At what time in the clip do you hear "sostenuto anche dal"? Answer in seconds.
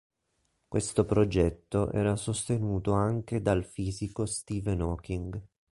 2.15-3.63